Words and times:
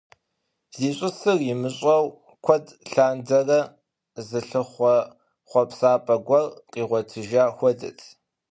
Зищӏысыр 0.77 1.39
имыщӏэу 1.51 2.05
куэд 2.45 2.65
лъандэрэ 2.91 3.59
зылъыхъуэ 4.27 4.95
хъуэпсапӏэ 5.49 6.15
гуэр 6.25 6.45
къигъуэтыжа 6.71 7.43
хуэдэт. 7.55 7.99